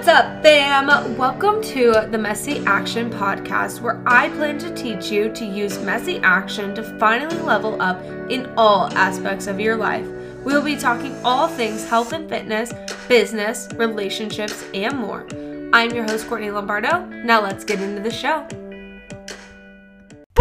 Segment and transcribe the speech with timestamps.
[0.00, 0.86] What's up, fam?
[1.18, 6.20] Welcome to the Messy Action Podcast, where I plan to teach you to use messy
[6.20, 10.06] action to finally level up in all aspects of your life.
[10.42, 12.72] We will be talking all things health and fitness,
[13.08, 15.26] business, relationships, and more.
[15.74, 17.04] I'm your host, Courtney Lombardo.
[17.04, 18.46] Now let's get into the show.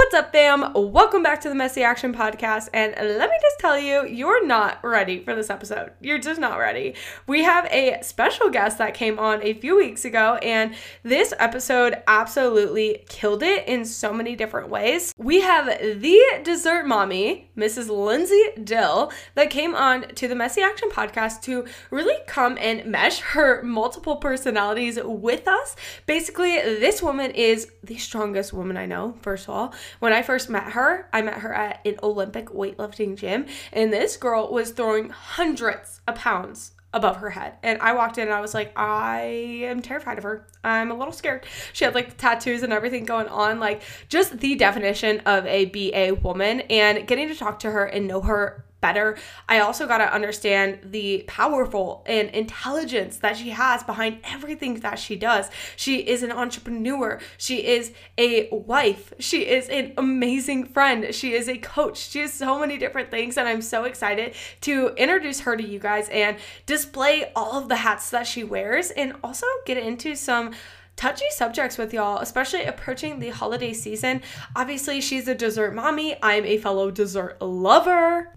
[0.10, 0.74] What's up, fam?
[0.74, 2.70] Welcome back to the Messy Action Podcast.
[2.74, 5.92] And let me just tell you, you're not ready for this episode.
[6.02, 6.96] You're just not ready.
[7.28, 10.74] We have a special guest that came on a few weeks ago, and
[11.04, 15.14] this episode absolutely killed it in so many different ways.
[15.16, 17.88] We have the dessert mommy, Mrs.
[17.96, 23.20] Lindsay Dill, that came on to the Messy Action Podcast to really come and mesh
[23.20, 25.76] her multiple personalities with us.
[26.08, 29.76] Basically, this woman is the strongest woman I know, first of all.
[30.00, 34.18] When I first met her, I met her at an Olympic weightlifting gym, and this
[34.18, 37.54] girl was throwing hundreds of pounds above her head.
[37.62, 39.20] And I walked in and I was like, I
[39.66, 40.48] am terrified of her.
[40.64, 41.46] I'm a little scared.
[41.74, 46.16] She had like tattoos and everything going on, like just the definition of a BA
[46.22, 46.62] woman.
[46.62, 49.18] And getting to talk to her and know her better.
[49.48, 55.00] I also got to understand the powerful and intelligence that she has behind everything that
[55.00, 55.50] she does.
[55.76, 57.20] She is an entrepreneur.
[57.38, 59.14] She is a wife.
[59.20, 61.14] She is an amazing friend.
[61.14, 61.98] She is a coach.
[61.98, 63.38] She is so many different things.
[63.38, 67.78] And I'm so excited to introduce her to you guys and display all of the
[67.78, 70.52] hats that she wears and also get into some
[70.96, 74.22] touchy subjects with y'all, especially approaching the holiday season.
[74.54, 76.18] Obviously, she's a dessert mommy.
[76.22, 78.34] I'm a fellow dessert lover.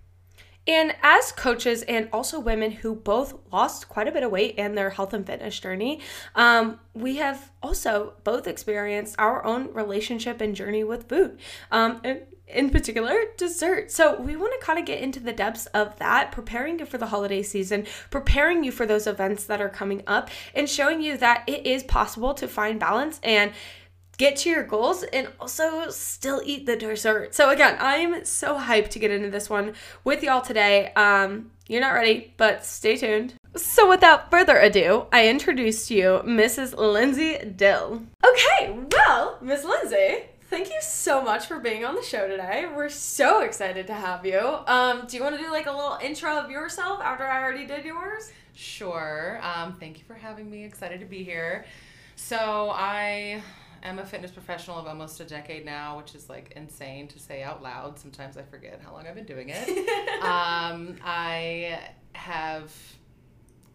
[0.67, 4.75] And as coaches and also women who both lost quite a bit of weight in
[4.75, 6.01] their health and fitness journey,
[6.35, 11.39] um, we have also both experienced our own relationship and journey with food.
[11.71, 13.91] Um, and in particular, dessert.
[13.91, 16.99] So, we want to kind of get into the depths of that, preparing you for
[16.99, 21.17] the holiday season, preparing you for those events that are coming up, and showing you
[21.19, 23.53] that it is possible to find balance and
[24.19, 27.35] get to your goals and also still eat the dessert.
[27.35, 29.75] So again, I'm so hyped to get into this one
[30.05, 30.93] with y'all today.
[30.95, 33.35] Um, you're not ready, but stay tuned.
[33.57, 36.77] So without further ado, I introduce to you Mrs.
[36.77, 38.03] Lindsay Dill.
[38.25, 42.67] Okay, well, Miss Lindsay, thank you so much for being on the show today.
[42.75, 44.41] We're so excited to have you.
[44.67, 47.67] Um, do you want to do like a little intro of yourself after I already
[47.67, 48.31] did yours?
[48.55, 49.41] Sure.
[49.43, 50.65] Um, thank you for having me.
[50.65, 51.65] Excited to be here.
[52.17, 53.43] So I
[53.83, 57.43] am a fitness professional of almost a decade now, which is like insane to say
[57.43, 57.99] out loud.
[57.99, 59.69] Sometimes I forget how long I've been doing it.
[60.23, 61.81] um, I
[62.15, 62.73] have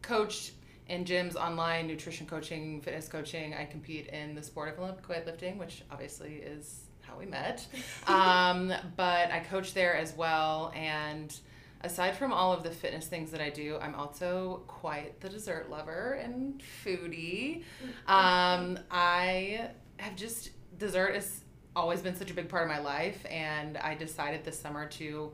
[0.01, 0.53] coached
[0.88, 3.53] in gyms, online, nutrition coaching, fitness coaching.
[3.53, 7.66] I compete in the sport of Olympic weightlifting, which obviously is how we met.
[8.07, 10.72] Um, but I coach there as well.
[10.73, 11.38] And
[11.81, 15.69] aside from all of the fitness things that I do, I'm also quite the dessert
[15.69, 17.63] lover and foodie.
[18.07, 21.41] Um, I have just dessert has
[21.75, 25.31] always been such a big part of my life, and I decided this summer to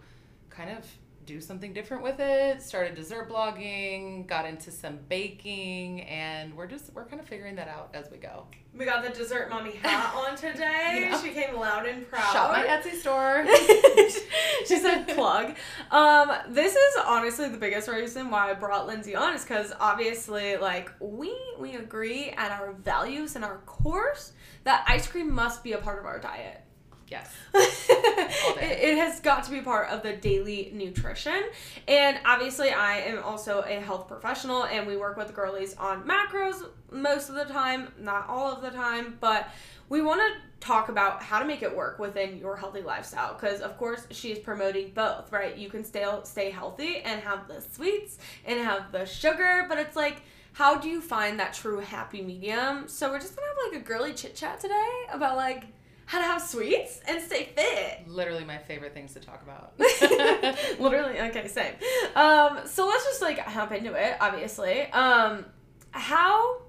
[0.49, 0.85] kind of
[1.25, 6.93] do something different with it started dessert blogging got into some baking and we're just
[6.93, 8.45] we're kind of figuring that out as we go.
[8.75, 11.13] We got the dessert mommy hat on today.
[11.21, 12.33] She came loud and proud.
[12.33, 13.45] Shop my etsy store.
[14.65, 15.55] She said plug.
[15.91, 20.57] Um this is honestly the biggest reason why i brought lindsay on is because obviously
[20.57, 24.33] like we we agree at our values and our course
[24.63, 26.61] that ice cream must be a part of our diet
[27.07, 27.31] Yes.
[27.53, 31.43] it, it, has got to be part of the daily nutrition.
[31.87, 36.65] And obviously, I am also a health professional, and we work with girlies on macros
[36.91, 39.49] most of the time, not all of the time, but
[39.89, 43.59] we want to talk about how to make it work within your healthy lifestyle because
[43.59, 48.17] of course she's promoting both right you can stay stay healthy and have the sweets
[48.45, 50.21] and have the sugar but it's like
[50.53, 53.85] how do you find that true happy medium so we're just gonna have like a
[53.85, 55.65] girly chit chat today about like
[56.05, 58.07] how to have sweets and stay fit.
[58.07, 59.73] Literally my favorite things to talk about.
[60.79, 61.73] Literally, okay, same.
[62.15, 64.81] Um, so let's just like hop into it, obviously.
[64.91, 65.45] Um,
[65.91, 66.63] how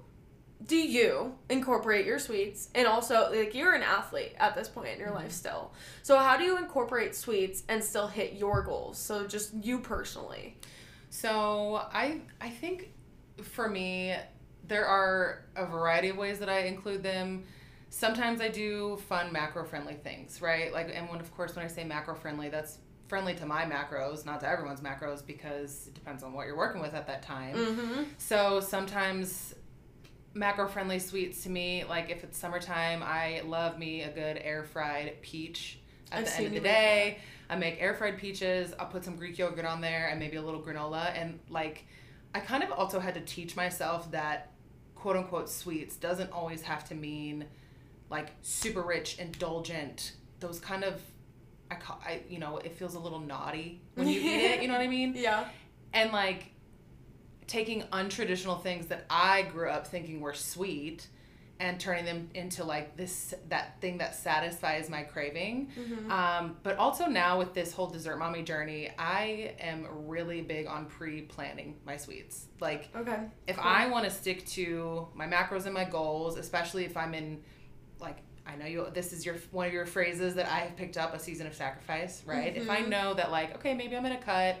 [0.65, 4.99] do you incorporate your sweets and also like you're an athlete at this point in
[4.99, 5.17] your mm-hmm.
[5.17, 5.71] life still.
[6.01, 8.97] So how do you incorporate sweets and still hit your goals?
[8.97, 10.57] So just you personally.
[11.09, 12.91] So I I think
[13.41, 14.15] for me
[14.67, 17.43] there are a variety of ways that I include them
[17.89, 20.71] sometimes I do fun macro friendly things, right?
[20.73, 24.25] Like, and when of course when I say macro friendly, that's friendly to my macros,
[24.25, 27.55] not to everyone's macros, because it depends on what you're working with at that time.
[27.55, 28.03] Mm-hmm.
[28.17, 29.55] So sometimes
[30.33, 34.63] macro friendly sweets to me, like if it's summertime, I love me a good air
[34.63, 35.79] fried peach.
[36.11, 38.73] At I've the end of the day, I make air fried peaches.
[38.79, 41.17] I'll put some Greek yogurt on there and maybe a little granola.
[41.19, 41.85] And like,
[42.33, 44.51] I kind of also had to teach myself that
[44.93, 47.45] quote unquote sweets doesn't always have to mean
[48.09, 51.01] like super rich, indulgent, those kind of
[51.71, 54.67] I, ca- I you know, it feels a little naughty when you eat it, you
[54.67, 55.13] know what I mean?
[55.17, 55.45] Yeah.
[55.93, 56.51] And like
[57.47, 61.07] taking untraditional things that I grew up thinking were sweet
[61.59, 65.69] and turning them into like this that thing that satisfies my craving.
[65.79, 66.11] Mm-hmm.
[66.11, 70.85] Um, but also now with this whole dessert mommy journey, I am really big on
[70.87, 72.47] pre-planning my sweets.
[72.59, 73.19] Like Okay.
[73.47, 73.65] if Cool.
[73.65, 77.41] I want to stick to my macros and my goals, especially if I'm in
[77.99, 80.97] like I know you this is your one of your phrases that I have picked
[80.97, 82.55] up a season of sacrifice, right?
[82.55, 82.89] If I Mhm.
[82.89, 84.57] know that like okay, maybe I'm in a cut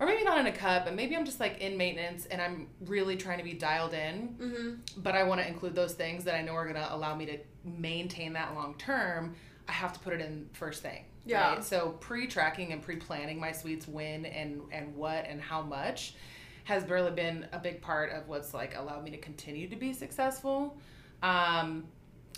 [0.00, 2.68] or maybe not in a cut, but maybe I'm just like in maintenance and I'm
[2.86, 5.00] really trying to be dialed in, Mm-hmm.
[5.02, 7.26] but I want to include those things that I know are going to allow me
[7.26, 9.34] to maintain that long term,
[9.68, 11.04] I have to put it in first thing.
[11.24, 11.54] Yeah.
[11.54, 11.64] Right?
[11.64, 16.14] So pre-tracking and pre-planning my sweets when and and what and how much
[16.64, 19.92] has really been a big part of what's like allowed me to continue to be
[19.94, 20.76] successful.
[21.22, 21.84] Um,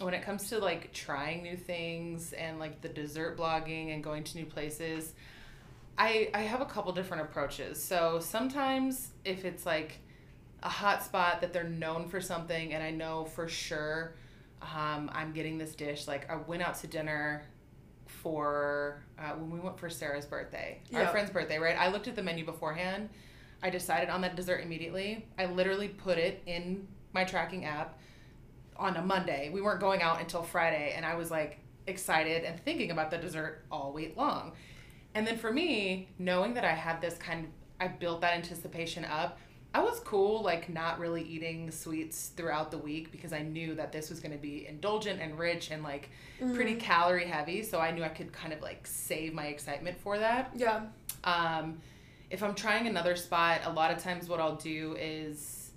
[0.00, 4.24] when it comes to like trying new things and like the dessert blogging and going
[4.24, 5.14] to new places,
[5.96, 7.82] I I have a couple different approaches.
[7.82, 9.98] So sometimes if it's like
[10.62, 14.14] a hot spot that they're known for something and I know for sure
[14.62, 16.06] um, I'm getting this dish.
[16.06, 17.44] Like I went out to dinner
[18.06, 21.76] for uh, when we went for Sarah's birthday, our friend's birthday, right?
[21.78, 23.08] I looked at the menu beforehand.
[23.62, 25.26] I decided on that dessert immediately.
[25.38, 27.98] I literally put it in my tracking app
[28.78, 29.50] on a Monday.
[29.52, 33.18] We weren't going out until Friday, and I was like excited and thinking about the
[33.18, 34.52] dessert all week long.
[35.14, 37.50] And then for me, knowing that I had this kind of,
[37.80, 39.38] I built that anticipation up.
[39.74, 43.92] I was cool, like not really eating sweets throughout the week because I knew that
[43.92, 46.08] this was going to be indulgent and rich and like
[46.54, 46.78] pretty Mm-hmm.
[46.80, 47.62] calorie heavy.
[47.62, 50.50] So I knew I could kind of like save my excitement for that.
[50.56, 50.82] Yeah.
[51.24, 51.78] Um,
[52.30, 55.70] if I'm trying another spot, a lot of times what I'll do is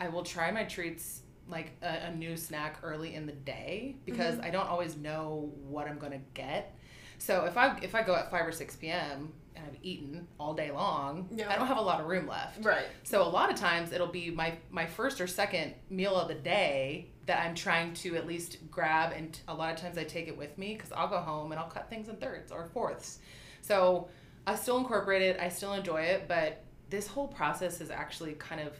[0.00, 4.36] I will try my treats like a, a new snack early in the day because
[4.36, 4.44] Mm-hmm.
[4.46, 6.74] I don't always know what I'm gonna get.
[7.18, 9.32] So if I if I go at five or six p.m.
[9.54, 11.50] and I've eaten all day long, Yeah.
[11.52, 12.64] I don't have a lot of room left.
[12.64, 12.86] Right.
[13.04, 16.34] So a lot of times it'll be my my first or second meal of the
[16.34, 20.26] day that I'm trying to at least grab, and a lot of times I take
[20.26, 23.18] it with me because I'll go home and I'll cut things in thirds or fourths.
[23.60, 24.08] So
[24.44, 25.38] I still incorporate it.
[25.40, 28.72] I still enjoy it, but this whole process has actually kind of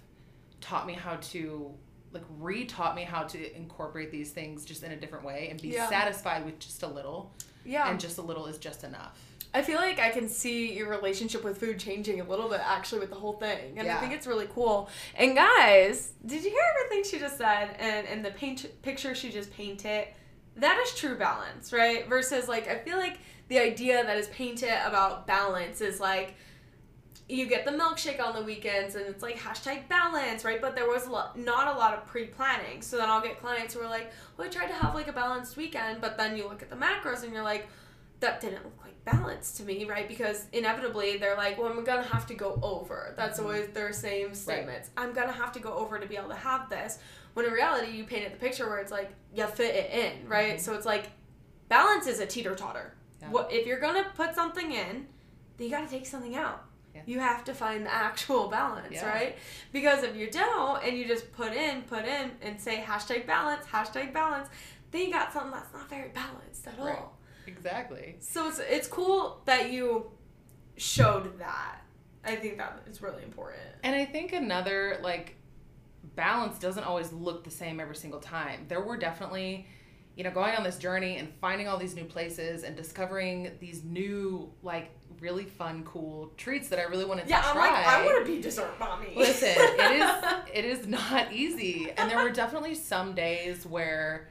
[0.61, 1.73] taught me how to
[2.13, 5.69] like re-taught me how to incorporate these things just in a different way and be
[5.69, 5.89] Yeah.
[5.89, 7.33] satisfied with just a little
[7.65, 7.91] Yeah.
[7.91, 9.19] and just a little is just enough
[9.55, 13.01] I feel like I can see your relationship with food changing a little bit actually
[13.01, 13.79] with the whole thing.
[13.79, 14.89] And I think it's really cool.
[15.15, 17.77] And guys, did you hear everything she just said?
[17.79, 20.09] And and the paint picture she just painted?
[20.57, 22.09] That is true balance, right?
[22.09, 23.19] Versus like I feel like
[23.49, 26.35] the idea that is painted about balance is like
[27.33, 30.61] you get the milkshake on the weekends and it's like hashtag balance, right?
[30.61, 32.83] But there was a lot, not a lot of pre planning.
[32.83, 35.13] So then I'll get clients who are like, well, I tried to have like a
[35.13, 37.69] balanced weekend, but then you look at the macros and you're like,
[38.21, 40.07] that didn't look like balance to me, right?
[40.07, 43.15] Because inevitably they're like, well, I'm gonna have to go over.
[43.17, 43.43] That's Mhm.
[43.45, 44.91] always their same statements.
[44.97, 46.99] I'm gonna have to go over to be able to have this.
[47.35, 50.57] When in reality, you painted the picture where it's like you fit it in, right?
[50.57, 50.61] Mhm.
[50.61, 51.07] So it's like
[51.69, 52.95] balance is a teeter totter.
[53.21, 53.31] Yeah.
[53.31, 55.09] What if you're gonna put something in,
[55.57, 56.65] then you gotta take something out.
[57.07, 59.09] You have to find the actual balance, Yeah.
[59.09, 59.37] right?
[59.73, 63.65] Because if you don't and you just put in, put in, and say hashtag balance,
[63.67, 64.49] hashtag balance,
[64.91, 66.97] then you got something that's not very balanced at Right.
[66.97, 67.19] all.
[67.47, 70.11] exactly So it's it's cool that you
[70.77, 71.81] showed that.
[72.25, 73.63] I think that is really important.
[73.83, 75.37] And I think another like
[76.15, 78.67] balance doesn't always look the same every single time.
[78.69, 79.67] There were definitely,
[80.15, 83.83] you know, going on this journey and finding all these new places and discovering these
[83.83, 84.91] new like
[85.23, 87.71] really fun, cool treats that I really wanted Yeah, to I'm try.
[87.71, 89.15] like I want to be dessert mommy.
[89.17, 90.11] Listen, it is
[90.55, 94.29] it is not easy, and there were definitely some days where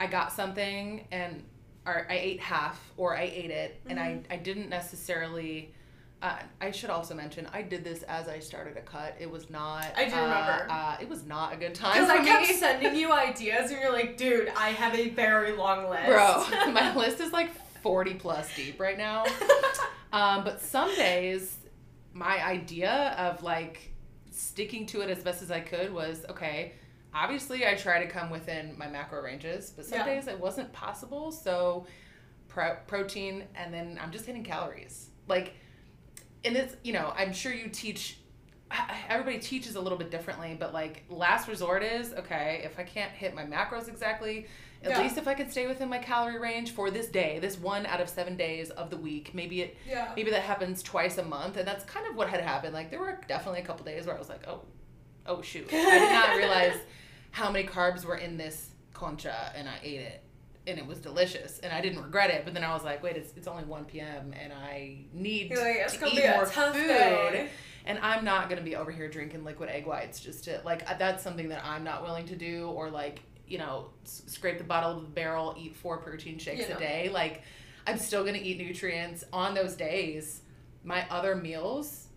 [0.00, 1.44] I got something and
[1.86, 5.72] or I ate half or I ate it and I I didn't necessarily.
[6.20, 9.16] Uh, I should also mention I did this as I started a cut.
[9.18, 9.86] It was not.
[9.96, 10.66] I do uh, remember.
[10.70, 12.54] Uh, it was not a good time Because I kept me.
[12.54, 16.94] sending you ideas, and you're like, "Dude, I have a very long list." Bro, my
[16.94, 17.50] list is like
[17.82, 19.24] forty plus deep right now.
[20.12, 21.56] Um, but some days,
[22.12, 23.92] my idea of like
[24.30, 26.72] sticking to it as best as I could was okay.
[27.14, 30.06] Obviously, I try to come within my macro ranges, but some Yeah.
[30.06, 31.30] days it wasn't possible.
[31.30, 31.86] So,
[32.48, 35.08] pro- protein, and then I'm just hitting calories.
[35.28, 35.54] Like,
[36.44, 38.18] and it's you know I'm sure you teach.
[39.10, 42.62] Everybody teaches a little bit differently, but like last resort is okay.
[42.64, 44.46] If I can't hit my macros exactly,
[44.84, 45.02] at Yeah.
[45.02, 48.00] least if I can stay within my calorie range for this day, this one out
[48.00, 50.12] of seven days of the week, maybe it yeah.
[50.16, 53.00] maybe that happens twice a month and that's kind of what had happened like there
[53.00, 54.62] were definitely a couple days where i was like oh
[55.26, 56.76] oh shoot i did not realize
[57.30, 60.22] how many carbs were in this concha and I ate it
[60.66, 62.44] and it was delicious and I didn't regret it.
[62.44, 64.32] But then I was like, wait, it's, it's only 1 p.m.
[64.40, 66.86] and I need like, "It's to eat be a more tough food.
[66.86, 67.48] day."
[67.84, 70.86] And I'm not going to be over here drinking liquid egg whites just to, like,
[71.00, 73.22] that's something that I'm not willing to do or, like,
[73.52, 76.76] you know, s- scrape the bottom of the barrel, eat four protein shakes You know.
[76.76, 77.10] a day.
[77.12, 77.42] Like,
[77.86, 80.40] I'm still going to eat nutrients on those days.
[80.84, 82.08] My other meals,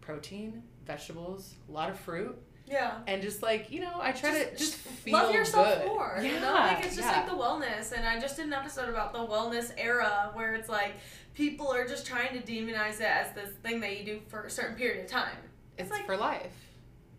[0.00, 2.98] protein, vegetables, a lot of fruit, Yeah.
[3.06, 5.86] and just like you know, I try to Just- just feel love yourself good.
[5.86, 6.18] more.
[6.20, 7.20] Yeah, you know, like it's just yeah.
[7.20, 7.92] like the wellness.
[7.92, 10.94] And I just did an episode about the wellness era where it's like
[11.34, 14.50] people are just trying to demonize it as this thing that you do for a
[14.50, 15.36] certain period of time.
[15.78, 16.52] it's like- for life.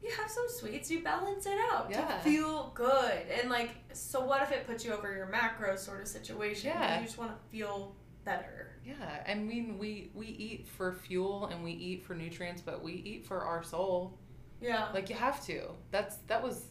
[0.05, 2.05] You have some sweets, you balance it out Yeah.
[2.05, 3.23] to feel good.
[3.41, 6.71] And like, so what if it puts you over your macros sort of situation?
[6.75, 6.99] Yeah.
[6.99, 8.77] You just want to feel better.
[8.85, 8.93] Yeah,
[9.27, 13.25] I mean, we we eat for fuel and we eat for nutrients, but we eat
[13.25, 14.19] for our soul.
[14.61, 14.89] Yeah.
[14.93, 15.69] Like you have to.
[15.89, 16.65] That's that was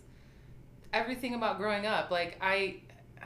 [0.92, 2.10] everything about growing up.
[2.10, 2.76] Like I.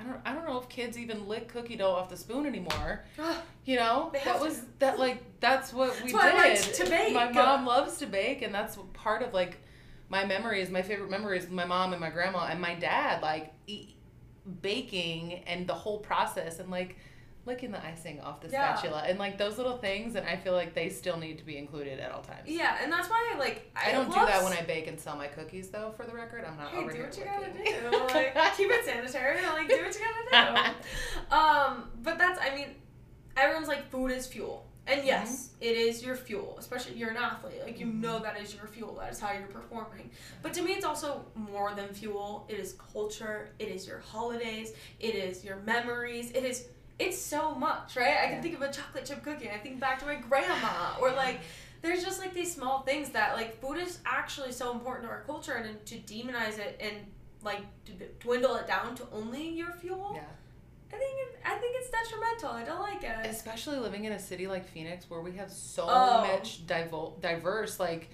[0.01, 3.05] I don't, I don't know if kids even lick cookie dough off the spoon anymore.
[3.65, 4.65] You know, that was to.
[4.79, 6.71] that like that's what we That's did.
[6.71, 7.13] liked to bake.
[7.13, 9.59] My mom loves to bake, and that's part of like
[10.09, 10.71] my memories.
[10.71, 13.23] My favorite memories my mom and my grandma and my dad.
[13.23, 13.95] Like e-
[14.63, 16.97] baking and the whole process, and like
[17.47, 18.75] licking the icing off the Yeah.
[18.75, 20.15] spatula, and like those little things.
[20.17, 22.47] And I feel like they still need to be included at all times.
[22.47, 23.71] Yeah, and that's why I like.
[23.77, 25.93] I don't do that when I bake and sell my cookies, though.
[25.97, 27.99] For the record, I'm not Hey, over do what you gotta do.
[28.15, 29.43] Like, keep it sanitary.
[29.43, 30.01] Like, do what you
[30.31, 30.75] gotta do.
[31.35, 32.69] Um, but that's, I mean,
[33.37, 34.67] everyone's like, food is fuel.
[34.89, 35.07] And mm-hmm.
[35.07, 37.61] yes, it is your fuel, especially if you're an athlete.
[37.63, 38.01] Like, you mm-hmm.
[38.01, 38.97] know that is your fuel.
[38.99, 40.11] That is how you're performing.
[40.43, 42.47] But to me, it's also more than fuel.
[42.49, 43.51] It is culture.
[43.59, 44.73] It is your holidays.
[44.99, 46.31] It is your memories.
[46.31, 46.69] It is,
[46.99, 48.17] it's so much, right?
[48.19, 48.43] I can Yeah.
[48.43, 49.51] think of a chocolate chip cookie.
[49.51, 50.97] I think back to my grandma.
[51.01, 51.41] Or, like,
[51.83, 55.23] there's just like these small things that like food is actually so important to our
[55.23, 56.97] culture and to demonize it and
[57.45, 60.23] like to dwindle it down to only your fuel Yeah.
[60.93, 64.19] I think it, i think it's detrimental i don't like it especially living in a
[64.19, 66.27] city like Phoenix where we have so Oh.
[66.33, 68.11] much diverse like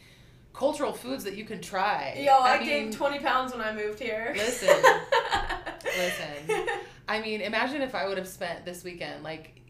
[0.53, 2.15] cultural foods that you can try.
[2.25, 4.69] yo i, mean, gained 20 pounds when i moved here Listen.
[5.85, 6.67] Listen.
[7.07, 9.61] I mean, imagine if I would have spent this weekend like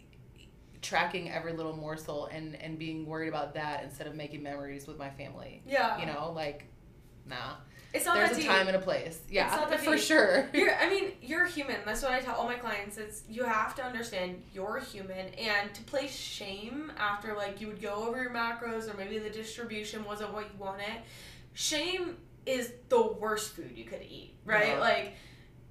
[0.81, 4.99] tracking every little morsel and and being worried about that instead of making memories with
[4.99, 5.63] my family.
[5.67, 6.67] yeah You know, like
[7.27, 7.55] nah.
[7.95, 8.51] It's not There's that a deep.
[8.51, 9.21] time and a place.
[9.31, 10.03] Yeah, not that for deep.
[10.03, 10.49] sure.
[10.53, 11.77] You're, I mean, you're human.
[11.87, 12.99] That's what I tell all my clients.
[12.99, 17.81] It's you have to understand you're human, and to place shame after like you would
[17.81, 21.03] go over your macros or maybe the distribution wasn't what you wanted.
[21.53, 24.65] Shame is the worst food you could eat, right?
[24.65, 24.73] Uh-huh.
[24.75, 24.81] Yeah.
[24.81, 25.15] Like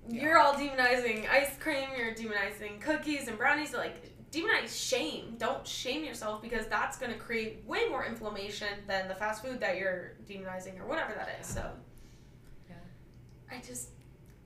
[0.10, 3.74] you're all demonizing ice cream, you're demonizing cookies and brownies.
[3.74, 5.36] Like demonize shame.
[5.38, 9.76] Don't shame yourself because that's gonna create way more inflammation than the fast food that
[9.78, 11.48] you're demonizing or whatever that is.
[11.48, 11.70] So.
[13.54, 13.90] I just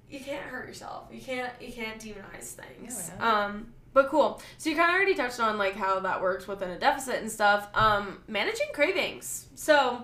[0.09, 1.07] you can't hurt yourself.
[1.11, 3.11] You can't you can't demonize things.
[3.17, 4.41] Yeah, um but cool.
[4.57, 7.31] So you kind of already touched on like how that works within a deficit and
[7.31, 7.69] stuff.
[7.73, 9.47] Um managing cravings.
[9.55, 10.03] So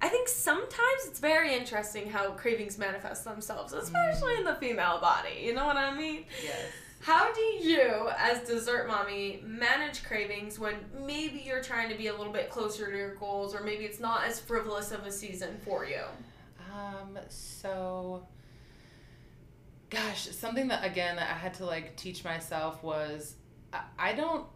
[0.00, 5.42] I think sometimes it's very interesting how cravings manifest themselves, especially in the female body.
[5.42, 6.24] You know what I mean?
[6.42, 6.60] Yes.
[7.00, 10.74] How do you, as dessert mommy, manage cravings when
[11.04, 14.00] maybe you're trying to be a little bit closer to your goals, or maybe it's
[14.00, 16.02] not as frivolous of a season for you?
[16.72, 18.26] Um, so
[19.90, 23.34] gosh, something that again that I had to like teach myself was
[23.72, 24.46] I, I don't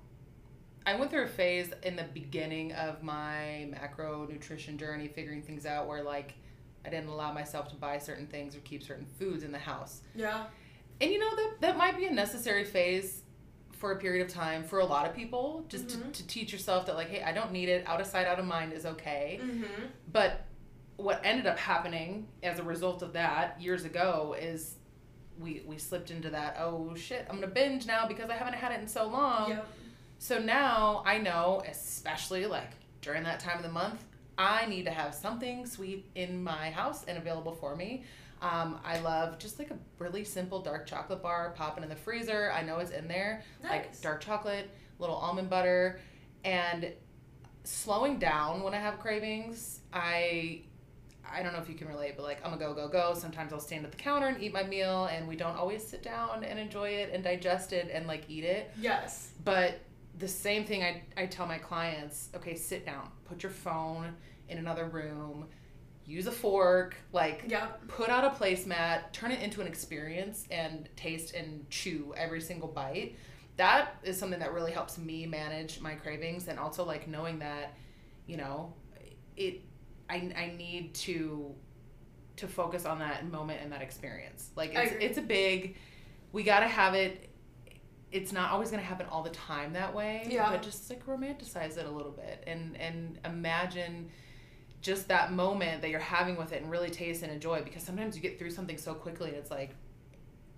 [0.84, 5.64] I went through a phase in the beginning of my macro nutrition journey figuring things
[5.64, 6.34] out where like
[6.84, 10.00] I didn't allow myself to buy certain things or keep certain foods in the house.
[10.16, 10.44] Yeah.
[11.00, 13.22] And you know that that might be a necessary phase
[13.72, 16.12] for a period of time for a lot of people just Mhm.
[16.12, 18.38] to, to teach yourself that like hey I don't need it out of sight out
[18.38, 19.40] of mind is okay.
[19.42, 19.86] Mm-hmm.
[20.12, 20.46] But
[20.96, 24.76] what ended up happening as a result of that years ago is
[25.40, 28.72] we we slipped into that oh shit I'm gonna binge now because I haven't had
[28.72, 29.50] it in so long.
[29.50, 29.68] Yep.
[30.18, 32.70] So now I know, especially like
[33.00, 34.04] during that time of the month,
[34.38, 38.04] I need to have something sweet in my house and available for me.
[38.40, 42.52] Um, I love just like a really simple dark chocolate bar, popping in the freezer.
[42.52, 44.68] I know it's in there, like dark chocolate,
[44.98, 46.00] little almond butter,
[46.44, 46.92] and
[47.64, 49.80] slowing down when I have cravings.
[49.92, 50.62] I
[51.30, 53.14] I don't know if you can relate, but like I'm a go go go.
[53.14, 56.02] Sometimes I'll stand at the counter and eat my meal, and we don't always sit
[56.02, 58.70] down and enjoy it and digest it and like eat it.
[58.80, 59.32] Yes.
[59.44, 59.80] But
[60.18, 64.14] the same thing I, I tell my clients okay, sit down, put your phone
[64.48, 65.46] in another room,
[66.06, 67.88] use a fork, like Yep.
[67.88, 72.68] put out a placemat, turn it into an experience and taste and chew every single
[72.68, 73.16] bite.
[73.56, 77.74] That is something that really helps me manage my cravings and also like knowing that,
[78.26, 78.74] you know,
[79.36, 79.62] it
[80.10, 81.54] I, I need to
[82.36, 84.50] to focus on that moment and that experience.
[84.56, 85.76] Like it's it's a big
[86.32, 87.28] we got to have it
[88.10, 90.50] it's not always to happen all the time that way, Yeah.
[90.50, 94.10] but just like romanticize it a little bit and and imagine
[94.82, 98.16] just that moment that you're having with it and really taste and enjoy because sometimes
[98.16, 99.74] you get through something so quickly and it's like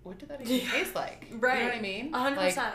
[0.03, 0.71] what did that even Yeah.
[0.71, 1.29] taste like?
[1.33, 1.59] Right.
[1.59, 2.15] You know what I mean?
[2.15, 2.75] A hundred Like, percent.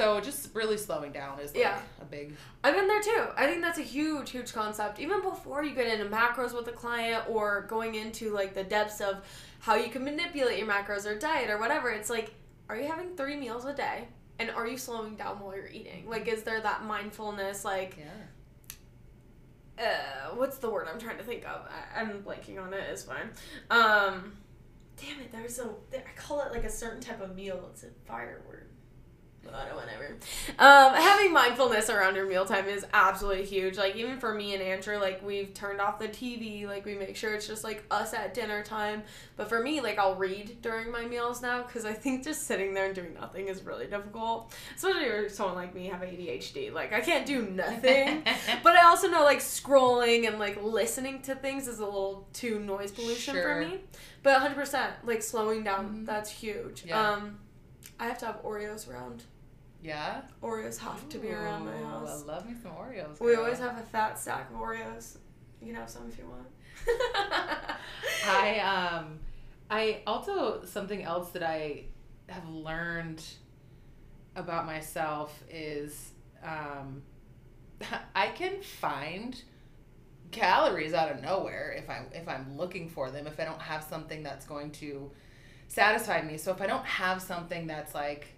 [0.00, 1.80] So just really slowing down is like Yeah.
[2.00, 3.24] a big I've been there too.
[3.36, 4.98] I think that's a huge, huge concept.
[4.98, 9.00] Even before you get into macros with a client or going into like the depths
[9.00, 9.16] of
[9.60, 12.32] how you can manipulate your macros or diet or whatever, it's like,
[12.68, 14.08] are you having three meals a day?
[14.38, 16.08] And are you slowing down while you're eating?
[16.08, 17.62] Like, is there that mindfulness?
[17.62, 17.98] Like,
[19.78, 19.84] yeah.
[19.84, 21.66] uh, what's the word I'm trying to think of?
[21.68, 22.82] I, I'm blanking on it.
[22.90, 23.30] It's fine.
[23.70, 24.32] Um,
[24.96, 27.68] damn it, there's a there, I call it like a certain type of meal.
[27.72, 28.59] It's a fire word.
[29.52, 30.16] Whatever.
[30.58, 33.76] Um, having mindfulness around your mealtime is absolutely huge.
[33.78, 36.66] Like even for me and Andrew, like we've turned off the TV.
[36.66, 39.02] Like we make sure it's just like us at dinner time.
[39.36, 42.74] But for me, like I'll read during my meals now because I think just sitting
[42.74, 44.52] there and doing nothing is really difficult.
[44.76, 46.72] Especially if someone like me have ADHD.
[46.72, 48.22] Like I can't do nothing.
[48.62, 52.58] But I also know like scrolling and like listening to things is a little too
[52.60, 53.42] noise pollution Sure.
[53.42, 53.78] for me.
[54.22, 56.06] But 100% like slowing down, Mhm.
[56.06, 56.84] that's huge.
[56.86, 57.10] Yeah.
[57.12, 57.38] Um
[57.98, 59.24] I have to have Oreos around.
[59.82, 60.22] Yeah.
[60.42, 62.22] Oreos have to be around my house.
[62.22, 63.20] I love me some Oreos.
[63.20, 65.16] We always have a fat stack of Oreos.
[65.60, 66.46] You can have some if you want.
[68.26, 69.18] I um
[69.70, 71.84] I also something else that I
[72.28, 73.22] have learned
[74.36, 77.02] about myself is um
[78.14, 79.40] I can find
[80.30, 83.82] calories out of nowhere if I if I'm looking for them if I don't have
[83.84, 85.10] something that's going to
[85.68, 86.36] satisfy me.
[86.36, 88.28] So if I don't have something that's like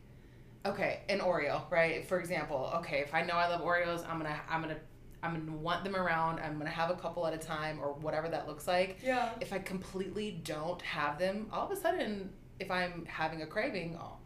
[0.64, 2.06] okay, an Oreo, right?
[2.06, 4.76] For example, okay, if I know I love Oreos, I'm to I'm to
[5.22, 6.40] I'm to want them around.
[6.40, 9.30] I'm to have a couple at a time or whatever that looks like yeah.
[9.40, 13.96] if I completely don't have them, all of a sudden, if I'm having a craving,
[13.96, 14.20] I'll,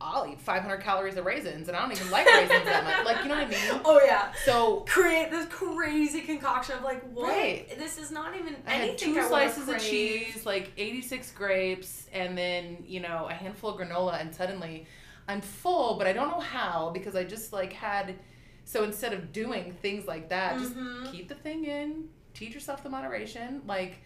[0.00, 3.06] I'll eat 500 calories of raisins, and I don't even like raisins that much.
[3.06, 3.80] Like, you know what I mean?
[3.84, 4.32] Oh yeah.
[4.44, 7.28] So Create this crazy concoction of like what?
[7.28, 7.78] Right.
[7.78, 9.14] This is not even I had anything.
[9.14, 13.80] two I slices of cheese, like 86 grapes, and then, you know, a handful of
[13.80, 14.86] granola, and suddenly
[15.28, 18.16] I'm full, but I don't know how because I just like had.
[18.64, 21.10] So instead of doing things like that, just Mhm.
[21.12, 23.98] keep the thing in, teach yourself the moderation, like.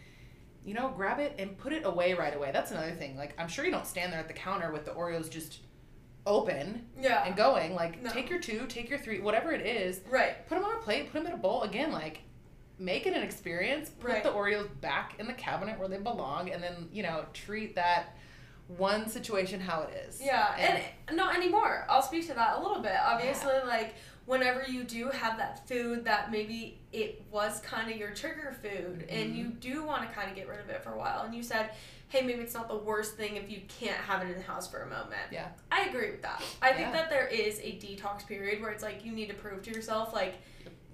[0.64, 2.52] You know, grab it and put it away right away.
[2.52, 3.16] That's another thing.
[3.16, 5.58] Like, I'm sure you don't stand there at the counter with the Oreos just
[6.24, 7.24] open Yeah.
[7.26, 7.74] and going.
[7.74, 8.10] Like, No.
[8.10, 10.46] take your two, take your three, whatever it is, right.
[10.46, 11.62] put them on a plate, put them in a bowl.
[11.62, 12.20] Again, like,
[12.78, 13.90] make it an experience.
[13.90, 14.22] Put Right.
[14.22, 18.16] the Oreos back in the cabinet where they belong, and then you know treat that
[18.76, 20.20] one situation how it is.
[20.22, 20.54] Yeah,
[21.08, 21.86] and, not anymore.
[21.88, 22.96] I'll speak to that a little bit.
[23.04, 23.94] Obviously, like
[24.26, 29.04] whenever you do have that food that maybe it was kind of your trigger food
[29.08, 29.36] and Mhm.
[29.36, 31.42] you do want to kind of get rid of it for a while and you
[31.42, 31.70] said,
[32.08, 34.70] "Hey, maybe it's not the worst thing if you can't have it in the house
[34.70, 35.48] for a moment." Yeah.
[35.72, 36.40] I agree with that.
[36.62, 36.92] I think Yeah.
[36.92, 40.12] that there is a detox period where it's like you need to prove to yourself
[40.14, 40.34] like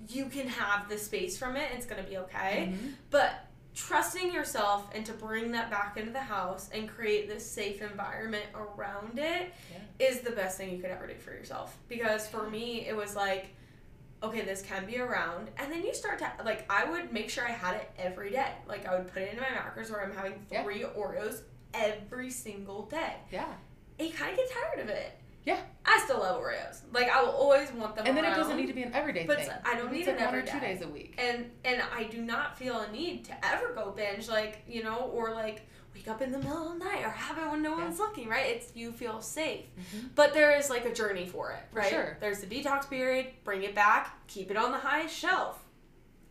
[0.08, 2.72] you can have the space from it and it's going to be okay.
[2.72, 2.94] Mhm.
[3.10, 3.34] But
[3.78, 8.44] trusting yourself and to bring that back into the house and create this safe environment
[8.54, 9.52] around it
[10.00, 10.22] is Yeah.
[10.22, 11.76] the best thing you could ever do for yourself.
[11.88, 13.54] Because for me, it was like,
[14.20, 15.48] okay, this can be around.
[15.58, 18.52] And then you start to, like, I would make sure I had it every day.
[18.66, 20.64] Like, I would put it into my macros where I'm having Yeah.
[20.64, 23.14] three Oreos every single day.
[23.30, 23.46] Yeah.
[24.00, 25.12] And you kind of get tired of it.
[25.44, 25.60] Yeah.
[25.86, 26.80] I still love Oreos.
[26.92, 29.24] Like, I will always want them And then it doesn't need to be an everyday
[29.26, 29.50] But thing.
[29.64, 30.74] I don't need it's it like one or every two day.
[30.74, 31.14] days a week.
[31.18, 35.10] and and I do not feel a need to ever go binge like you know
[35.14, 37.70] or like wake up in the middle of the night or have it when no
[37.78, 37.84] Yeah.
[37.84, 40.10] one's looking right it's you feel safe Mhm.
[40.14, 42.18] but there is like a journey for it right sure.
[42.20, 45.64] there's the detox period bring it back keep it on the highest shelf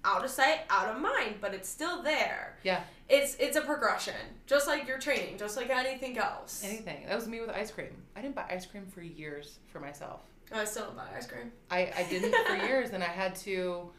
[0.05, 2.81] out of sight out of mind but it's still there Yeah.
[3.09, 4.13] It's it's a progression
[4.47, 7.05] just like your training just like anything else Anything.
[7.07, 8.03] That was me with ice cream.
[8.15, 10.21] I didn't buy ice cream for years for myself.
[10.53, 13.35] Oh, I still don't buy ice cream I, I didn't for years, and I had
[13.37, 13.89] to.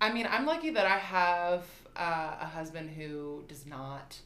[0.00, 1.64] I mean, I'm lucky that I have
[1.96, 4.18] uh, a husband who does not.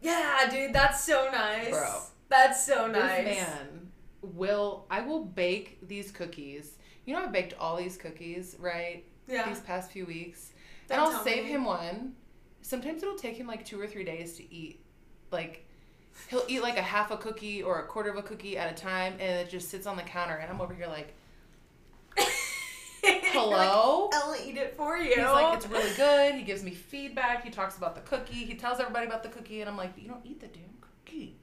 [0.00, 2.00] yeah dude that's so nice Bro.
[2.28, 4.86] that's so nice This man will.
[4.90, 6.72] I will bake these cookies.
[7.04, 9.04] You know, I baked all these cookies, right?
[9.28, 10.52] yeah These past few weeks,
[10.88, 11.50] Don't and I'll save me.
[11.50, 12.14] him one.
[12.62, 14.80] Sometimes it'll take him like two or three days to eat.
[15.30, 15.66] Like,
[16.28, 18.74] he'll eat like a half a cookie or a quarter of a cookie at a
[18.74, 21.14] time, and it just sits on the counter, and I'm over here like,
[23.02, 24.10] hello.
[24.12, 25.14] I'll eat it for you.
[25.14, 26.34] He's like, it's really good.
[26.34, 27.44] He gives me feedback.
[27.44, 28.44] He talks about the cookie.
[28.44, 31.36] He tells everybody about the cookie, and I'm like, you don't eat the damn cookie.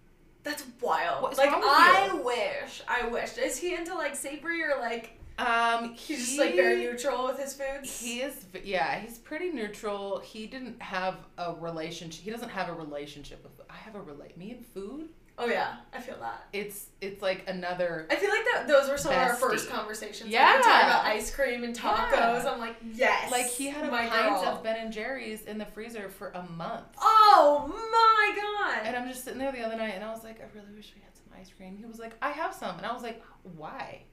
[0.43, 1.23] That's wild.
[1.23, 3.37] What's like I wish, I wish.
[3.37, 7.53] Is he into like savory or like Um, He's just like very neutral with his
[7.53, 7.99] foods.
[7.99, 10.19] He is, yeah, he's pretty neutral.
[10.19, 12.23] He didn't have a relationship.
[12.23, 13.53] He doesn't have a relationship with.
[13.69, 14.37] I have a relate.
[14.37, 15.09] Me and food.
[15.39, 16.45] oh yeah, I feel that.
[16.53, 18.05] It's it's like another.
[18.11, 20.29] I feel like that those were some of our first conversations.
[20.29, 20.45] Yeah.
[20.53, 22.11] like, talking about ice cream and tacos.
[22.11, 22.51] Yeah.
[22.53, 23.31] I'm like, yes.
[23.31, 24.53] Like he had a my pint girl.
[24.53, 26.85] of Ben and Jerry's in the freezer for a month.
[26.99, 28.85] Oh my god.
[28.85, 30.93] And I'm just sitting there the other night, and I was like, I really wish
[30.95, 31.75] we had some ice cream.
[31.75, 33.23] He was like, I have some, and I was like,
[33.57, 34.03] why?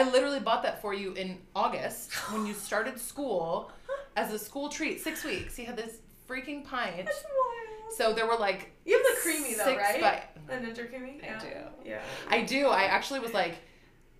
[0.00, 3.70] I literally bought that for you in August when you started school
[4.16, 5.00] as a school treat.
[5.00, 5.54] Six weeks.
[5.56, 7.04] He had this freaking pint.
[7.06, 7.92] That's wild.
[7.96, 10.00] So there were like You have the Creami though, right?
[10.00, 11.22] bi- The Ninja Creami.
[11.22, 11.38] I Yeah.
[11.40, 11.48] do.
[11.90, 12.02] Yeah.
[12.28, 12.68] I do.
[12.68, 13.56] I actually was like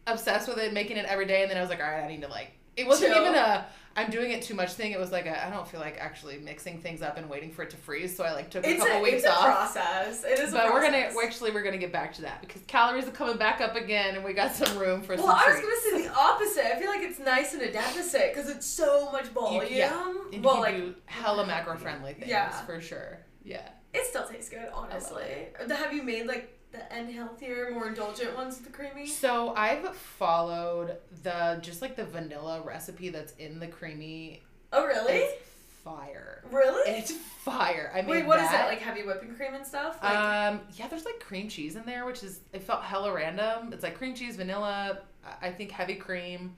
[0.07, 2.09] obsessed with it, making it every day, and then I was like, all right, I
[2.09, 2.53] need to like.
[2.77, 3.23] It wasn't Chill.
[3.23, 4.93] even a I'm doing it too much thing.
[4.93, 7.63] It was like I I don't feel like actually mixing things up and waiting for
[7.65, 8.17] it to freeze.
[8.17, 10.25] So I like took a It's couple a, weeks it's a process.
[10.25, 10.53] It is.
[10.53, 13.11] a But we're gonna we're actually we're gonna get back to that because calories are
[13.11, 15.85] coming back up again, and we got some room for Well, some I was treats.
[15.91, 16.65] gonna say the opposite.
[16.67, 19.65] I feel like it's nice in a deficit because it's so much volume.
[19.69, 20.15] yeah.
[20.33, 22.51] And well, you like do hella macro friendly things Yeah.
[22.65, 23.19] for sure.
[23.43, 23.69] Yeah.
[23.93, 25.49] it still tastes good, honestly.
[25.69, 29.07] Have you made like the unhealthier, more indulgent ones with the Creami?
[29.09, 34.41] So I've followed the just like the vanilla recipe that's in the Creami.
[34.73, 35.13] Oh, really?
[35.15, 35.43] It's
[35.85, 36.45] fire.
[36.51, 36.91] really?
[36.91, 37.91] It's fire.
[37.95, 38.69] I made Wait, what is that.
[38.69, 39.99] Like heavy whipping cream and stuff?
[40.03, 43.73] Like, Um, yeah, there's like cream cheese in there, which is it felt hella random.
[43.73, 46.55] It's like cream cheese, vanilla, I- I think heavy cream,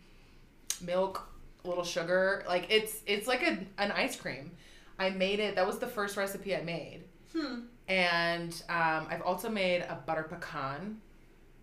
[0.81, 1.29] milk,
[1.65, 2.45] a little sugar.
[2.47, 4.51] Like it's it's like a, an ice cream.
[4.99, 5.55] I made it.
[5.55, 7.61] That was the first recipe I made, hmm.
[7.93, 10.97] And um, I've also made a butter pecan,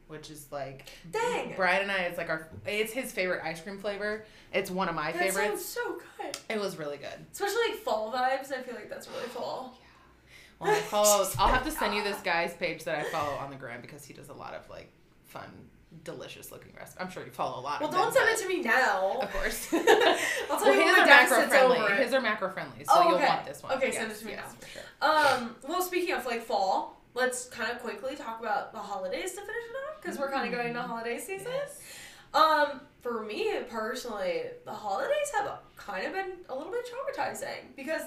[0.08, 1.54] which is like Dang.
[1.56, 2.02] Brian and I.
[2.02, 2.48] It's like our.
[2.68, 4.26] It's his favorite ice cream flavor.
[4.54, 5.36] It's one of my favorites.
[5.36, 5.66] That favorites.
[5.66, 6.38] sounds so good.
[6.56, 7.26] It was really good.
[7.32, 8.52] Especially like fall vibes.
[8.52, 9.74] I feel like that's really fall.
[9.74, 10.68] Yeah.
[10.68, 11.28] Well, I follow.
[11.40, 14.06] I'll have to send you this guy's page that I follow on the gram because
[14.06, 14.92] he does a lot of like
[15.26, 15.50] fun,
[16.04, 16.98] delicious looking recipes.
[17.00, 17.82] I'm sure you follow a lot.
[17.82, 19.20] Well, don't them, send it to me now.
[19.22, 19.68] Of course.
[19.74, 22.04] I'll tell well, you his are macro friendly.
[22.04, 23.74] His are macro friendly, so Oh, you'll want this one.
[23.74, 24.56] Okay, send it to me yes, now.
[24.60, 25.42] for sure.
[25.42, 29.42] Um, well, speaking of like fall, let's kind of quickly talk about the holidays to
[29.42, 31.48] finish it off because we're kind of going to holiday season.
[31.52, 31.80] Yes.
[32.34, 38.04] Um, for me personally, the holidays have kind of been a little bit traumatizing because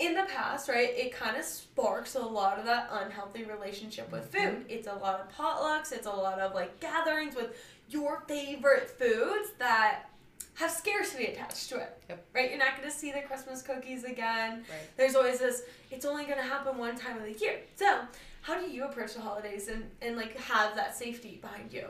[0.00, 4.32] in the past, right, it kind of sparks a lot of that unhealthy relationship with
[4.32, 4.56] mm-hmm.
[4.56, 4.66] food.
[4.68, 7.56] It's a lot of potlucks, it's a lot of like gatherings with
[7.88, 10.10] your favorite foods that
[10.54, 12.02] have scarcity attached to it.
[12.08, 12.24] Yep.
[12.34, 12.50] Right?
[12.50, 14.64] You're not going to see the Christmas cookies again.
[14.68, 14.96] Right.
[14.96, 17.60] There's always this, it's only going to happen one time of the year.
[17.76, 18.00] So,
[18.42, 21.86] how do you approach the holidays and, and like have that safety behind you?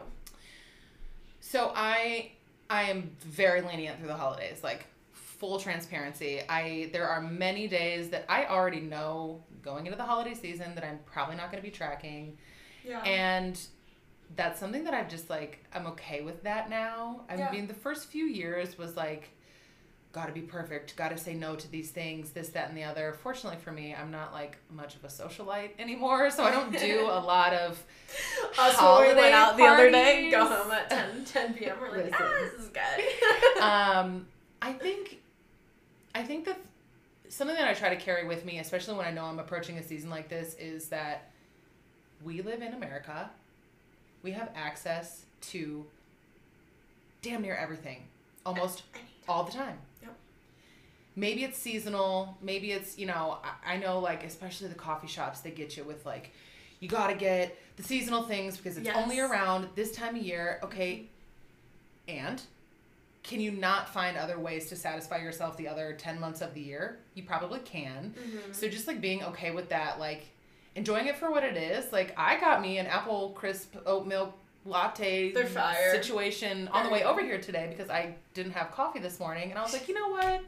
[1.41, 2.33] So I
[2.69, 4.87] I am very lenient through the holidays, like
[5.41, 6.43] full transparency.
[6.49, 10.85] I there are many days that I already know going into the holiday season that
[10.85, 12.37] I'm probably not going to be tracking.
[12.87, 13.01] Yeah.
[13.03, 13.59] And
[14.37, 17.23] that's something that I've just like I'm okay with that now.
[17.29, 17.51] I Yeah.
[17.51, 19.31] mean, the first few years was like
[20.13, 22.83] got to be perfect, got to say no to these things, this that and the
[22.83, 23.17] other.
[23.23, 27.03] Fortunately for me, I'm not like much of a socialite anymore, so I don't do
[27.09, 27.83] a lot of
[28.59, 31.77] Us when we went holiday out the other day, go home at 10, 10 p.m.
[31.81, 33.63] We're like, ah, this is good.
[33.63, 34.27] um,
[34.61, 35.20] I think,
[36.15, 36.59] I think that
[37.29, 39.83] something that I try to carry with me, especially when I know I'm approaching a
[39.83, 41.31] season like this, is that
[42.23, 43.31] we live in America.
[44.23, 45.87] We have access to
[47.23, 48.03] damn near everything,
[48.45, 48.83] almost
[49.29, 49.79] all the time.
[50.03, 50.15] Yep.
[51.17, 52.37] Maybe it's seasonal.
[52.43, 55.85] Maybe it's you know I, I know like especially the coffee shops they get you
[55.85, 56.33] with like
[56.81, 60.61] you gotta get the seasonal things because it's only around this time of year.
[60.65, 61.07] Okay,
[62.09, 62.43] and
[63.23, 66.61] can you not find other ways to satisfy yourself the other 10 months of the
[66.61, 66.99] year?
[67.15, 68.15] You probably can.
[68.19, 68.55] Mhm.
[68.55, 70.27] So just like being okay with that, like
[70.75, 71.93] enjoying it for what it is.
[71.93, 75.33] Like I got me an apple crisp oat milk latte
[75.93, 79.59] situation on the way over here today because I didn't have coffee this morning and
[79.59, 80.43] I was like, you know what?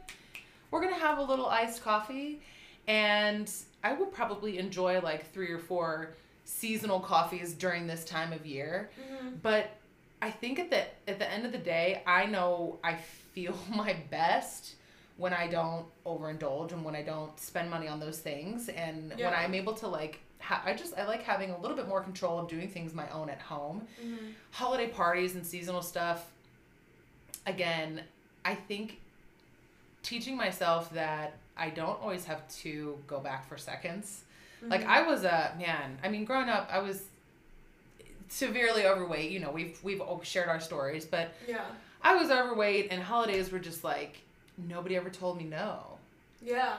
[0.71, 2.41] We're gonna have a little iced coffee
[2.87, 3.51] and
[3.83, 8.89] I will probably enjoy like three or four seasonal coffees during this time of year.
[8.99, 9.41] Mhm.
[9.41, 9.71] But
[10.27, 10.81] I think at the
[11.11, 12.93] at the end of the day, I know I
[13.33, 14.75] feel my best
[15.17, 19.33] when I don't overindulge and when I don't spend money on those things and when
[19.33, 22.39] I'm able to like ha- I just I like having a little bit more control
[22.39, 23.87] of doing things my own at home.
[24.03, 24.33] Mhm.
[24.51, 26.19] Holiday parties and seasonal stuff.
[27.45, 28.01] Again,
[28.45, 28.99] I think
[30.03, 34.23] teaching myself that I don't always have to go back for seconds.
[34.61, 34.87] Like Mhm.
[34.87, 35.99] I was a man.
[36.03, 37.03] I mean, growing up, I was
[38.33, 39.31] severely overweight.
[39.31, 41.65] You know, we've we've all shared our stories, but Yeah.
[42.01, 44.17] I was overweight, and holidays were just like
[44.57, 45.97] nobody ever told me no.
[46.41, 46.75] Yeah.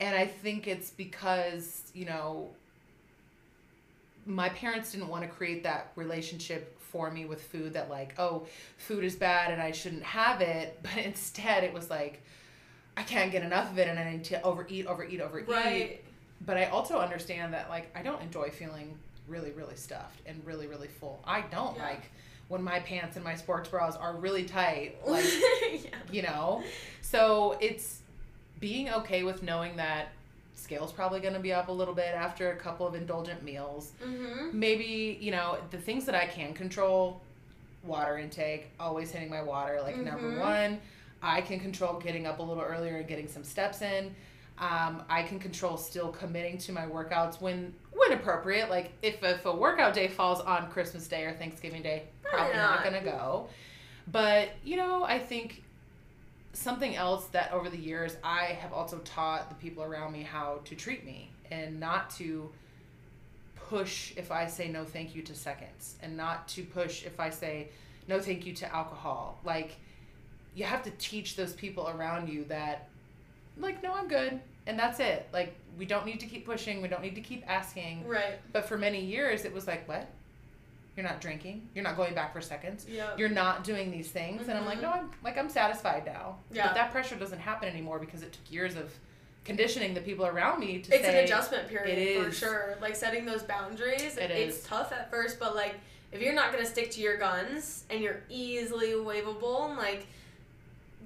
[0.00, 2.50] And I think it's because you know
[4.26, 8.46] my parents didn't want to create that relationship for me with food that like oh
[8.78, 12.22] food is bad and i shouldn't have it but instead it was like
[12.96, 16.04] i can't get enough of it and i need to overeat overeat overeat Right.
[16.44, 18.96] but i also understand that like i don't enjoy feeling
[19.28, 21.84] really really stuffed and really really full i don't Yeah.
[21.84, 22.10] like
[22.48, 25.24] when my pants and my sports bras are really tight like
[25.84, 25.90] yeah.
[26.10, 26.62] you know
[27.02, 28.00] so it's
[28.60, 30.08] being okay with knowing that
[30.54, 33.92] scale's probably going to be up a little bit after a couple of indulgent meals
[34.04, 34.58] Mm-hmm.
[34.58, 37.20] maybe you know the things that i can control
[37.84, 40.40] water intake always hitting my water like number Mhm.
[40.40, 40.80] one
[41.22, 44.14] i can control getting up a little earlier and getting some steps in
[44.60, 49.44] um, i can control still committing to my workouts when when appropriate like if, if
[49.46, 52.84] a workout day falls on christmas day or thanksgiving day Probably probably not not.
[52.84, 53.48] gonna go
[54.10, 55.62] but you know i think
[56.52, 60.60] something else that over the years i have also taught the people around me how
[60.64, 62.50] to treat me and not to
[63.68, 67.30] push if I say no thank you to seconds and not to push if I
[67.30, 67.68] say
[68.08, 69.38] no thank you to alcohol.
[69.44, 69.76] Like
[70.54, 72.88] you have to teach those people around you that
[73.58, 75.26] like no I'm good and that's it.
[75.32, 78.06] Like we don't need to keep pushing, we don't need to keep asking.
[78.06, 78.38] Right.
[78.52, 80.08] But for many years it was like what?
[80.96, 81.68] You're not drinking.
[81.74, 82.86] You're not going back for seconds.
[82.88, 83.10] Yeah.
[83.16, 84.82] You're not doing these things and I'm like Mhm.
[84.82, 86.38] no I'm like I'm satisfied now.
[86.52, 86.66] Yeah.
[86.66, 88.92] But that pressure doesn't happen anymore because it took years of
[89.44, 92.36] conditioning the people around me to it's say an adjustment period it for is.
[92.38, 92.76] sure.
[92.82, 94.62] Like setting those boundaries, It it's is.
[94.64, 95.76] tough at first, but like
[96.12, 100.06] if you're not gonna stick to your guns and you're easily waivable, like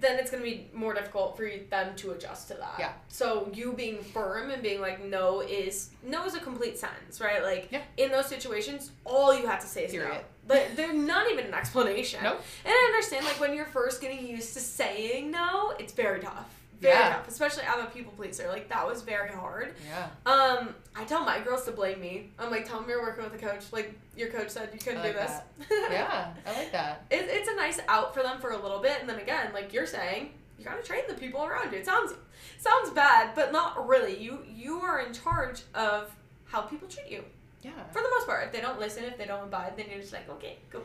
[0.03, 2.75] then it's gonna be more difficult for them to adjust to that.
[2.79, 2.93] Yeah.
[3.09, 7.43] So you being firm and being like no is no is a complete sentence, right?
[7.43, 7.81] Like Yeah.
[7.97, 10.19] in those situations, all you have to say is no.
[10.47, 12.21] But they're not even an explanation.
[12.23, 12.43] Nope.
[12.65, 16.51] And I understand like when you're first getting used to saying no, it's very tough.
[16.83, 17.15] Very Yeah.
[17.15, 17.29] tough.
[17.29, 18.49] Especially I'm a people pleaser.
[18.49, 19.75] Like that was very hard.
[19.89, 20.09] Yeah.
[20.31, 22.31] Um, I tell my girls to blame me.
[22.39, 23.65] I'm like, tell them you're working with a coach.
[23.73, 25.33] Like your coach said you couldn't I do this.
[25.71, 27.05] Yeah, I like that.
[27.11, 29.73] It, it's a nice out for them for a little bit, and then again, like
[29.73, 31.79] you're saying, you gotta train the people around you.
[31.79, 32.13] It sounds
[32.59, 34.17] sounds bad, but not really.
[34.19, 36.11] You you are in charge of
[36.45, 37.25] how people treat you
[37.63, 37.71] Yeah.
[37.93, 38.45] for the most part.
[38.47, 40.81] If they don't listen, if they don't abide, then you're just like, okay, go.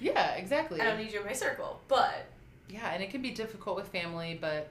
[0.00, 0.80] Yeah, exactly.
[0.80, 1.80] I don't need you in my circle.
[1.88, 2.26] But
[2.68, 4.68] Yeah, and it can be difficult with family, but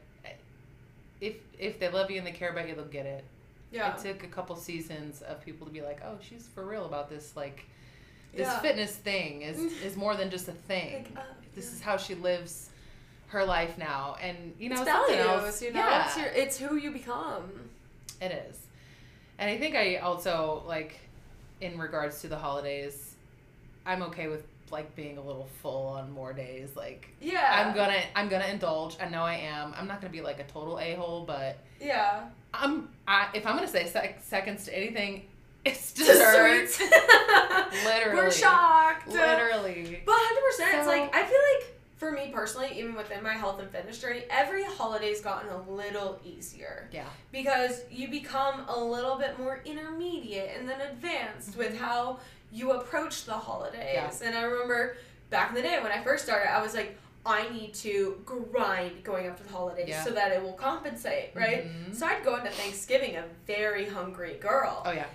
[1.21, 3.23] if if they love you and they care about you, they'll get it.
[3.71, 6.85] yeah, It took a couple seasons of people to be like, "Oh, she's for real
[6.85, 7.35] about this.
[7.35, 7.65] Like,
[8.33, 8.59] this Yeah.
[8.59, 10.93] fitness thing is is more than just a thing.
[11.15, 11.21] Like, uh,
[11.55, 11.71] this yeah.
[11.75, 12.69] is how she lives
[13.29, 15.61] her life now." And you know, it's something values, else.
[15.61, 17.43] you know, yeah, it's, your, it's who you become.
[18.21, 18.57] It is.
[19.39, 20.99] And I think I also like
[21.61, 23.15] in regards to the holidays,
[23.85, 26.69] I'm okay with like being a little full on more days.
[26.75, 28.97] Like Yeah, I'm gonna I'm gonna indulge.
[29.01, 29.73] I know I am.
[29.77, 33.55] I'm not gonna be like a total a hole, but Yeah, I'm I if I'm
[33.55, 35.23] gonna say sec- seconds to anything,
[35.65, 36.69] it's To dessert.
[37.85, 38.15] Literally.
[38.15, 39.07] We're shocked.
[39.09, 40.01] Literally.
[40.05, 43.59] But hundred percent, it's like I feel like for me personally, even within my health
[43.59, 47.05] and fitness journey, every holiday's gotten a little easier Yeah.
[47.31, 51.79] because you become a little bit more intermediate and then advanced with Mhm.
[51.79, 52.19] how
[52.51, 53.93] you approach the holidays.
[53.93, 54.11] Yeah.
[54.27, 54.97] And I remember
[55.29, 59.03] back in the day when I first started, I was like, I need to grind
[59.03, 60.03] going up to the holidays Yeah.
[60.03, 61.65] so that it will compensate, right?
[61.67, 61.93] Mhm.
[61.93, 65.07] So I'd go into Thanksgiving a very hungry girl Oh yeah.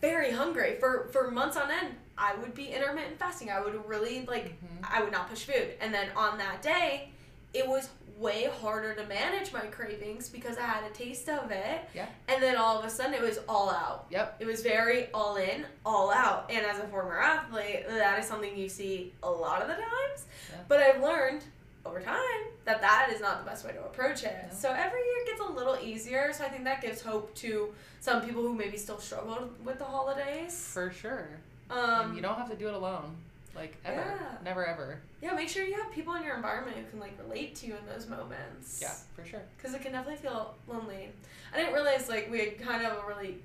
[0.00, 4.24] very hungry for for months on end i would be intermittent fasting i would really
[4.26, 4.86] like Mhm.
[4.88, 7.10] i would not push food and then on that day
[7.52, 11.80] it was way harder to manage my cravings because i had a taste of it
[11.94, 12.06] Yeah.
[12.28, 14.36] and then all of a sudden it was all out Yep.
[14.40, 18.56] it was very all in all out and as a former athlete that is something
[18.56, 20.56] you see a lot of the times Yeah.
[20.68, 21.44] but i've learned
[21.86, 24.54] over time that that is not the best way to approach it No.
[24.56, 28.22] so every year gets a little easier so i think that gives hope to some
[28.22, 31.28] people who maybe still struggle with the holidays For sure.
[31.70, 33.14] um, and you don't have to do it alone.
[33.58, 34.00] Like ever.
[34.00, 34.36] Yeah.
[34.44, 35.00] Never ever.
[35.20, 37.74] yeah make sure you have people in your environment who can like relate to you
[37.74, 39.42] in those moments Yeah, for sure.
[39.56, 41.08] because it can definitely feel lonely
[41.52, 43.38] i didn't realize like we had kind of a really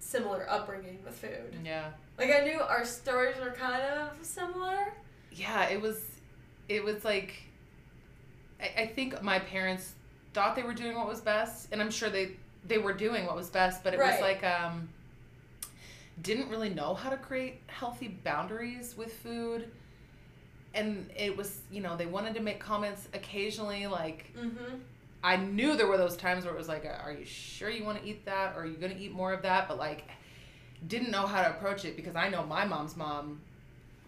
[0.00, 1.90] similar upbringing with food Yeah.
[2.18, 4.92] like i knew our stories were kind of similar
[5.32, 6.00] yeah it was
[6.68, 7.34] it was like
[8.60, 9.92] I, I think my parents
[10.34, 12.32] thought they were doing what was best and i'm sure they
[12.66, 14.88] they were doing what was best but it was like um
[16.22, 19.70] didn't really know how to create healthy boundaries with food.
[20.74, 24.76] And it was you know they wanted to make comments occasionally like mm-hmm.
[25.22, 28.00] I knew there were those times where it was like are you sure you want
[28.02, 28.56] to eat that?
[28.56, 29.68] Or are you going to eat more of that?
[29.68, 30.04] But like
[30.86, 33.38] didn't know how to approach it because i know my mom's mom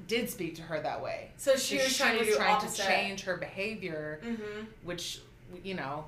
[0.07, 1.31] did speak to her that way.
[1.37, 4.65] So she so was trying to trying to change her behavior, mm-hmm.
[4.85, 5.21] which
[5.63, 6.05] you know,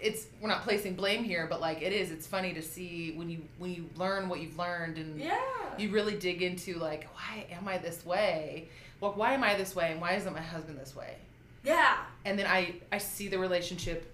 [0.00, 2.10] it's we're not placing blame here, but like it is.
[2.10, 5.38] It's funny to see when you when you learn what you've learned and Yeah.
[5.78, 8.68] you really dig into like why am I this way?
[9.00, 11.16] Well, why am I this way, and why isn't my husband this way?
[11.64, 11.96] Yeah.
[12.24, 14.10] And then I I see the relationship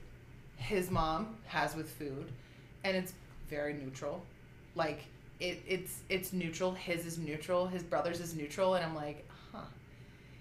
[0.57, 2.27] his mom has with food,
[2.85, 3.13] and it's
[3.49, 4.23] very neutral.
[4.75, 5.01] Like
[5.41, 6.73] it it's it's neutral.
[6.73, 7.67] His is neutral.
[7.67, 9.59] His brother's is neutral, and I'm like, huh.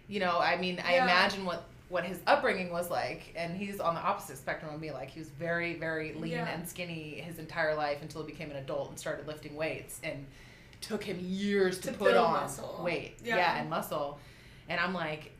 [0.07, 3.95] You know, I mean, I imagine what what his upbringing was like, and he's on
[3.95, 4.91] the opposite spectrum of me.
[4.91, 6.47] Like he was very very lean Yeah.
[6.47, 10.25] and skinny his entire life until he became an adult and started lifting weights, and
[10.81, 12.81] took him years to, To put on muscle.
[12.83, 13.17] weight.
[13.23, 13.35] Yeah.
[13.37, 14.19] yeah, and muscle.
[14.69, 15.31] And I'm like,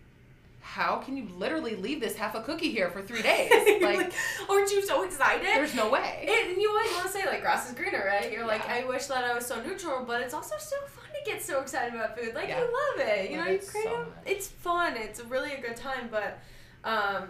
[0.75, 3.49] how can you literally leave this half a cookie here for three days?
[3.51, 4.13] You're Like,
[4.49, 5.45] aren't you so excited?
[5.47, 6.27] there's no way.
[6.29, 8.32] And you always want to say like grass is greener, right?
[8.32, 11.32] You're like, I wish that I was so neutral, but it's also so fun to
[11.32, 12.34] get so excited about food.
[12.36, 12.60] Like Yeah.
[12.60, 13.51] you love it, you Love know.
[13.51, 14.32] You it crave so it.
[14.32, 14.93] It's fun.
[14.95, 16.08] It's really a good time.
[16.12, 16.39] But
[16.84, 17.23] um,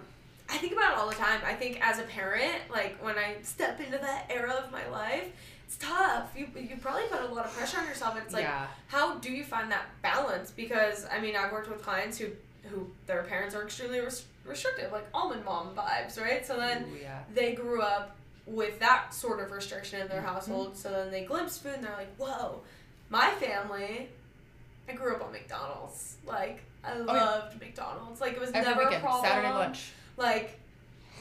[0.49, 1.39] I think about it all the time.
[1.45, 5.27] I think as a parent, like when I step into that era of my life,
[5.65, 6.29] it's tough.
[6.35, 8.15] You you probably put a lot of pressure on yourself.
[8.15, 10.51] And it's like, yeah, how do you find that balance?
[10.51, 12.27] Because I mean, I've worked with clients who
[12.63, 16.45] who their parents are extremely res- restrictive, like almond mom vibes, right?
[16.45, 20.25] So then Ooh, yeah, they grew up with that sort of restriction in their Mhm.
[20.25, 20.75] household.
[20.77, 22.61] So then they glimpse food and they're like, whoa,
[23.09, 24.09] my family,
[24.87, 26.15] I grew up on McDonald's.
[26.25, 27.03] Like, I yeah.
[27.03, 28.19] loved McDonald's.
[28.21, 29.25] Like, it was every never a weekend, problem.
[29.25, 29.91] Saturday lunch.
[30.17, 30.59] Like,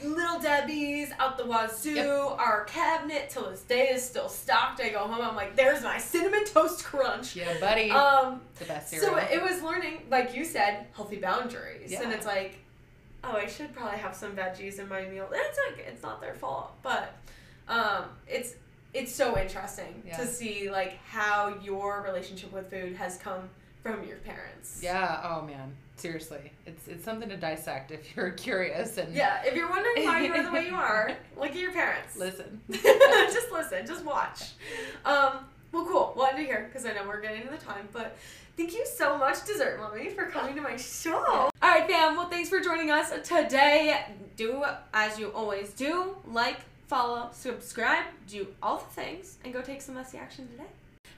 [0.03, 1.91] Little Debbie's out the wazoo.
[1.95, 2.07] Yep.
[2.39, 4.79] Our cabinet till this day is still stocked.
[4.81, 7.35] I go home, I'm like, there's my cinnamon toast crunch.
[7.35, 9.11] Yeah, buddy, Um, the best cereal.
[9.11, 12.01] so it was learning, like you said, healthy boundaries, yeah.
[12.03, 12.59] and it's like,
[13.23, 15.25] oh, I should probably have some veggies in my meal.
[15.25, 17.13] And it's like it's not their fault, but
[17.67, 18.55] um, it's
[18.93, 20.17] it's so interesting Yeah.
[20.17, 23.49] to see like how your relationship with food has come
[23.83, 24.79] from your parents.
[24.83, 25.21] yeah.
[25.23, 29.41] Oh man, seriously, it's it's something to dissect if you're curious and Yeah.
[29.45, 32.15] If you're wondering why you are the way you are, look at your parents.
[32.17, 32.61] listen.
[32.71, 34.51] just listen, just watch.
[35.05, 36.13] Um, well, cool.
[36.15, 38.17] Well, I'm to hear because I know we're getting to the time, but
[38.57, 41.23] thank you so much, Dessert Mommy, for coming to my show.
[41.25, 42.15] All right, fam.
[42.17, 44.03] Well, thanks for joining us today.
[44.35, 44.63] Do
[44.93, 49.95] as you always do: like, follow, subscribe, do all the things, and go take some
[49.95, 50.69] messy action today.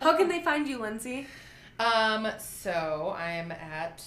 [0.01, 1.27] How can they find you, Lindsay?
[1.81, 4.03] Um, so I'm at,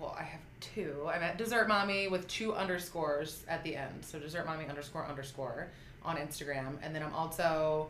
[0.00, 1.08] well, I have two.
[1.08, 4.04] I'm at Dessert Mommy with two underscores at the end.
[4.04, 5.68] So Dessert Mommy underscore underscore
[6.04, 7.88] on Instagram, and then I'm also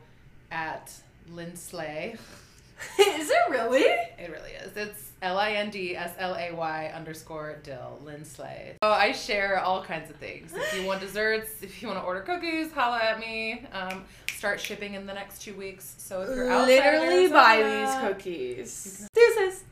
[0.50, 0.92] at
[1.32, 2.18] Lindslay.
[2.98, 3.80] Is it really?
[3.82, 4.76] It really is.
[4.76, 8.74] It's L I N D S L A Y underscore Dill Lindslay.
[8.82, 10.52] So I share all kinds of things.
[10.54, 13.66] If you want desserts, if you want to order cookies, holla at me.
[13.72, 14.04] Um,
[14.36, 15.96] start shipping in the next two weeks.
[15.98, 19.08] So if you're of Literally buy these cookies.
[19.12, 19.64] Deuces.